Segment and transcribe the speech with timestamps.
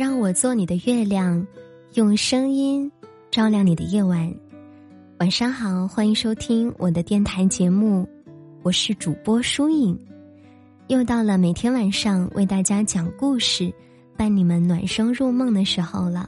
[0.00, 1.46] 让我做你的月亮，
[1.92, 2.90] 用声音
[3.30, 4.34] 照亮你的夜晚。
[5.18, 8.08] 晚上好，欢迎收听我的电台节目，
[8.62, 10.00] 我是主播舒影。
[10.86, 13.70] 又到了每天晚上为大家讲故事、
[14.16, 16.26] 伴你们暖声入梦的时候了。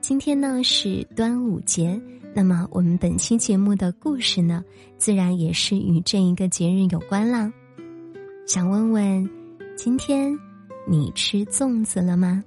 [0.00, 2.00] 今天呢是端午节，
[2.34, 4.64] 那么我们本期节目的故事呢，
[4.96, 7.52] 自然也是与这一个节日有关啦。
[8.46, 9.28] 想问问，
[9.76, 10.34] 今天
[10.90, 12.42] 你吃粽子了吗？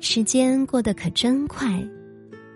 [0.00, 1.86] 时间过得可真快，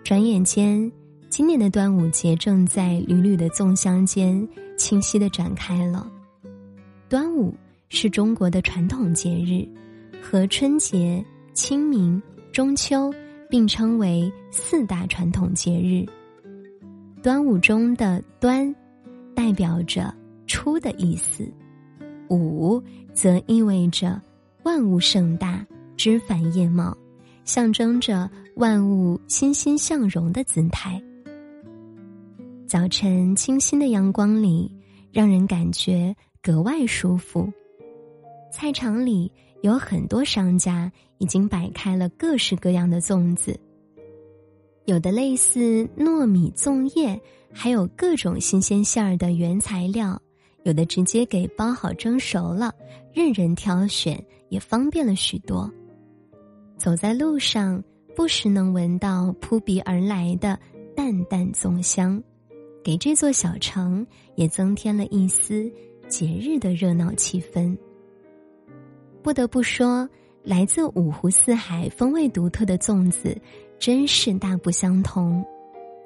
[0.03, 0.91] 转眼间，
[1.29, 6.11] 今年的端午节正在缕缕的粽香间清晰的展开了。
[7.07, 7.53] 端午
[7.89, 9.67] 是中国的传统节日，
[10.19, 11.23] 和春节、
[11.53, 12.19] 清明、
[12.51, 13.13] 中秋
[13.51, 16.03] 并称为四大传统节日。
[17.21, 18.75] 端午中的“端”，
[19.35, 20.11] 代表着。
[20.47, 21.49] 初的意思，
[22.37, 22.81] 五
[23.13, 24.19] 则意味着
[24.63, 25.65] 万物盛大、
[25.97, 26.95] 枝繁叶茂，
[27.43, 31.01] 象征着万物欣欣向荣的姿态。
[32.65, 34.71] 早晨清新的阳光里，
[35.11, 37.51] 让人感觉格外舒服。
[38.49, 39.29] 菜场里
[39.61, 43.59] 有很多商家已经摆开了各式各样的粽子，
[44.85, 47.19] 有的类似糯米粽叶，
[47.51, 50.21] 还有各种新鲜馅儿的原材料。
[50.63, 52.73] 有的直接给包好蒸熟了，
[53.13, 55.71] 任人挑选，也方便了许多。
[56.77, 57.83] 走在路上，
[58.15, 60.59] 不时能闻到扑鼻而来的
[60.95, 62.21] 淡淡粽香，
[62.83, 65.71] 给这座小城也增添了一丝
[66.07, 67.75] 节日的热闹气氛。
[69.23, 70.09] 不得不说，
[70.43, 73.35] 来自五湖四海、风味独特的粽子，
[73.79, 75.43] 真是大不相同。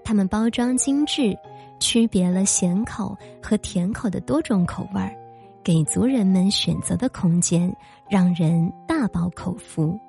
[0.03, 1.36] 它们包装精致。
[1.80, 5.16] 区别了咸口和甜口的多种口味儿，
[5.64, 7.73] 给足人们选择的空间，
[8.09, 10.00] 让人大饱口福。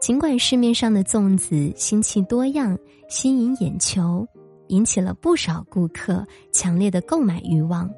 [0.00, 4.26] 尽管市面上的粽子新奇多样，吸引眼球，
[4.68, 7.90] 引起了不少顾客强烈的购买欲望，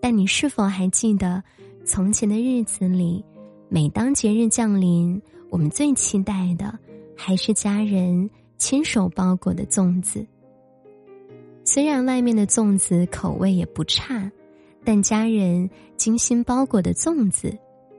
[0.00, 1.42] 但你是否还记得，
[1.84, 3.24] 从前的日子里，
[3.68, 6.78] 每当节日降临，我们最期待的
[7.16, 10.24] 还是家人亲手包裹的粽子。
[11.72, 14.28] 虽然外面的粽子口味也不差，
[14.84, 17.56] 但家人精心包裹的粽子，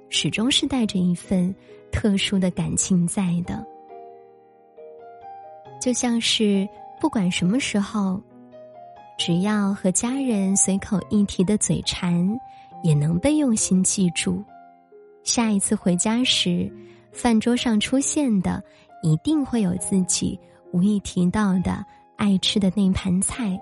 [0.10, 1.56] 始终是带着一份
[1.90, 3.66] 特殊的感情在的。
[5.80, 6.68] 就像是
[7.00, 8.22] 不管什么时候，
[9.18, 12.38] 只要和家人随口一提的嘴馋，
[12.84, 14.44] 也能被用心记住。
[15.24, 16.70] 下一次回家时，
[17.14, 18.62] 饭桌上出现的
[19.02, 20.38] 一定会有自己
[20.74, 21.86] 无意提到的。
[22.22, 23.60] 爱吃的那盘菜。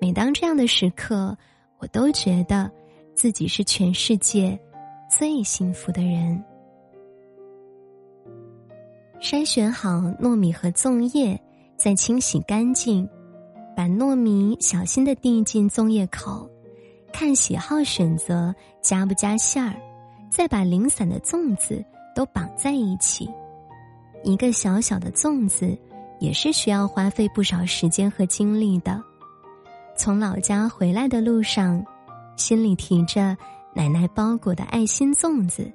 [0.00, 1.38] 每当这样的时刻，
[1.78, 2.68] 我都觉得
[3.14, 4.58] 自己是全世界
[5.08, 6.42] 最幸福的人。
[9.20, 9.90] 筛选好
[10.20, 11.40] 糯米和粽叶，
[11.76, 13.08] 再清洗干净，
[13.76, 16.50] 把糯米小心的递进粽叶口，
[17.12, 18.52] 看喜好选择
[18.82, 19.76] 加不加馅儿，
[20.28, 23.30] 再把零散的粽子都绑在一起。
[24.24, 25.78] 一个小小的粽子。
[26.18, 29.02] 也是需要花费不少时间和精力的。
[29.96, 31.84] 从老家回来的路上，
[32.36, 33.36] 心里提着
[33.74, 35.72] 奶奶包裹的爱心粽子，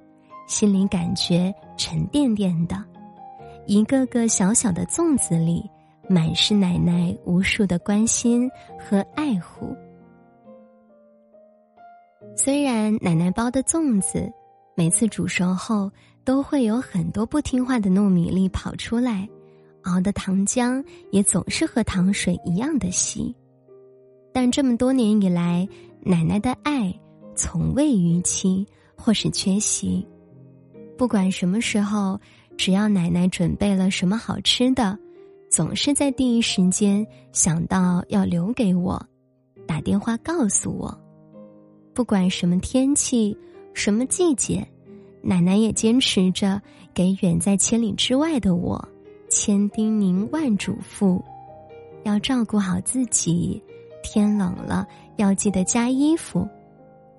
[0.47, 2.83] 心里感觉沉甸甸的。
[3.65, 5.69] 一个个小小的粽子里，
[6.07, 9.75] 满是奶奶无数的关心和爱护。
[12.35, 14.31] 虽然奶奶包的粽子，
[14.75, 15.91] 每次煮熟后
[16.23, 19.27] 都会有很多不听话的糯米粒跑出来。
[19.83, 23.35] 熬的糖浆也总是和糖水一样的稀，
[24.33, 25.67] 但这么多年以来，
[26.01, 26.93] 奶奶的爱
[27.35, 28.65] 从未逾期
[28.95, 30.05] 或是缺席。
[30.97, 32.19] 不管什么时候，
[32.57, 34.97] 只要奶奶准备了什么好吃的，
[35.49, 39.03] 总是在第一时间想到要留给我，
[39.65, 40.95] 打电话告诉我。
[41.93, 43.35] 不管什么天气、
[43.73, 44.65] 什么季节，
[45.21, 46.61] 奶奶也坚持着
[46.93, 48.87] 给远在千里之外的我。
[49.31, 51.23] 千叮咛万嘱咐，
[52.03, 53.63] 要照顾好自己。
[54.03, 54.85] 天冷了
[55.15, 56.45] 要记得加衣服，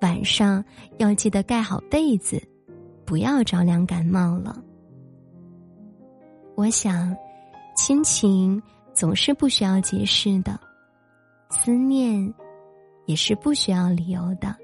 [0.01, 0.63] 晚上
[0.97, 2.41] 要记得盖好被子，
[3.03, 4.61] 不要着凉感冒了。
[6.55, 7.15] 我想，
[7.75, 8.61] 亲情
[8.93, 10.59] 总是不需要解释的，
[11.49, 12.31] 思念
[13.05, 14.55] 也是不需要理由的。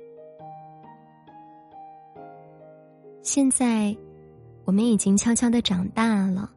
[3.24, 3.96] 现在，
[4.66, 6.52] 我们已经悄悄的长大了。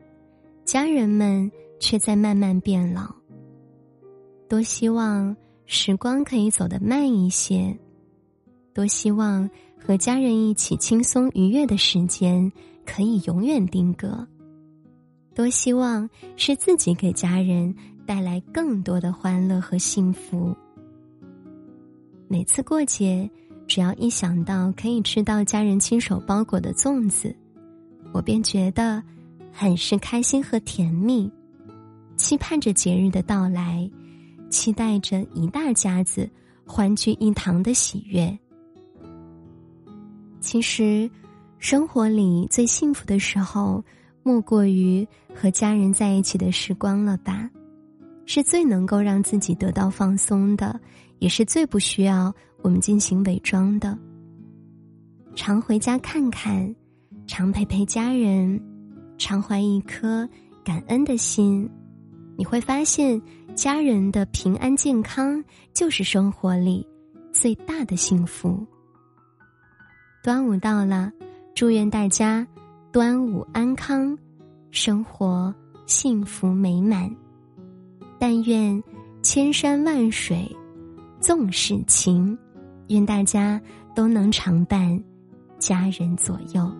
[0.64, 1.50] 家人们
[1.80, 3.14] 却在慢慢变老。
[4.48, 5.34] 多希望
[5.66, 7.76] 时光可以走得慢一些，
[8.74, 9.48] 多希望
[9.78, 12.50] 和家人一起轻松愉悦的时间
[12.84, 14.26] 可以永远定格。
[15.34, 17.74] 多希望是自己给家人
[18.04, 20.54] 带来更多的欢乐和幸福。
[22.28, 23.28] 每次过节，
[23.66, 27.34] 只要一想到可以吃到家人亲手包裹的粽子，
[28.12, 29.02] 我便觉得
[29.52, 31.30] 很是开心和甜蜜，
[32.16, 33.88] 期盼着节日的到来，
[34.50, 36.28] 期待着一大家子
[36.66, 38.36] 欢聚一堂的喜悦。
[40.40, 41.08] 其实，
[41.58, 43.84] 生活里最幸福的时候。
[44.24, 45.04] 莫过于
[45.34, 47.50] 和家人在一起的时光了吧，
[48.24, 50.80] 是最能够让自己得到放松的，
[51.18, 53.98] 也是最不需要我们进行伪装的。
[55.34, 56.72] 常回家看看，
[57.26, 58.62] 常陪陪家人，
[59.18, 60.28] 常怀一颗
[60.64, 61.68] 感恩的心，
[62.36, 63.20] 你会发现
[63.54, 65.42] 家人的平安健康
[65.72, 66.86] 就是生活里
[67.32, 68.66] 最大的幸福。
[70.22, 71.12] 端午到了，
[71.54, 72.46] 祝愿大家。
[72.92, 74.14] 端午安康，
[74.70, 75.54] 生活
[75.86, 77.10] 幸福美满。
[78.18, 78.82] 但愿
[79.22, 80.46] 千山万水
[81.18, 82.36] 纵使情，
[82.88, 83.58] 愿大家
[83.94, 85.02] 都能常伴
[85.58, 86.70] 家人左右。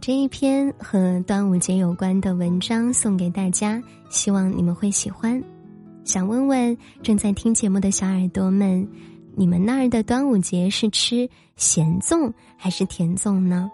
[0.00, 5.42] 这一篇和端午节有关的文章送给大家，希望你们会喜欢。
[6.04, 8.88] 想问问正在听节目的小耳朵们。
[9.36, 13.70] 你们那儿的端午节是吃咸粽还是甜粽呢？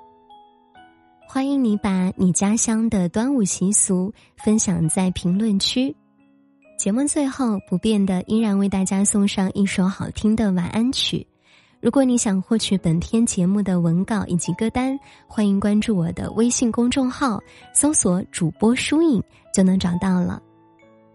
[1.28, 5.94] 欢迎你把你家乡的端午习俗分享在评论区。
[6.76, 11.26] 节目最后不变的依然为大家送上一首好听的晚安曲。
[11.86, 14.98] 如果你想获取本篇节目的文稿以及歌单，
[15.28, 17.40] 欢迎关注我的微信公众号，
[17.72, 19.22] 搜索“主播疏影”
[19.54, 20.42] 就能找到了。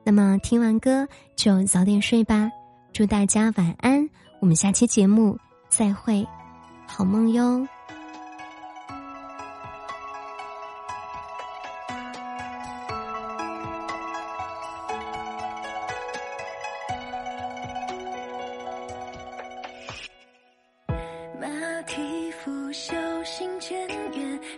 [0.06, 2.50] 那么听完歌就早点睡吧，
[2.94, 4.10] 祝大家晚安。
[4.40, 5.38] 我们下期节目
[5.68, 6.26] 再会，
[6.88, 7.68] 好梦哟。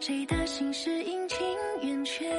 [0.06, 1.38] 谁的心事阴晴
[1.82, 2.30] 圆缺？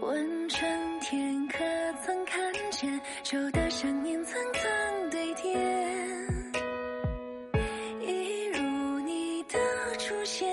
[0.00, 1.64] 问春天可
[2.04, 5.52] 曾看见秋的想念层层堆叠？
[8.02, 9.58] 一如你的
[9.98, 10.48] 出现，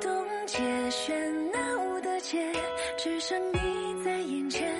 [0.00, 1.12] 冻结喧
[1.50, 2.48] 闹的街，
[2.96, 4.72] 只剩你在眼前。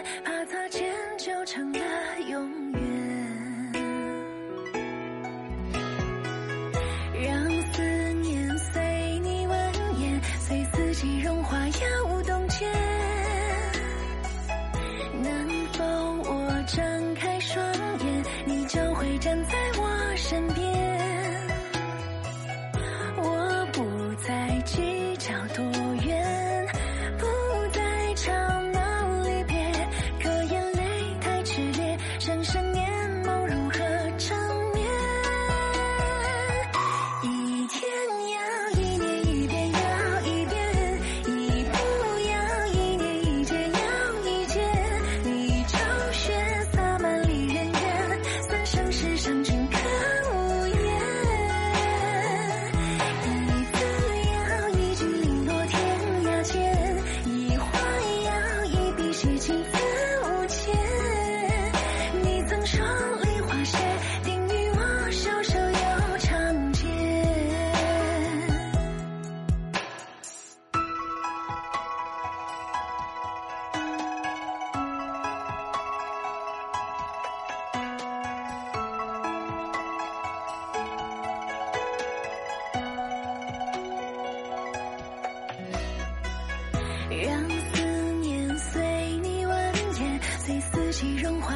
[87.22, 87.82] 让思
[88.20, 88.82] 念随
[89.22, 91.54] 你蜿蜒，随四季融化。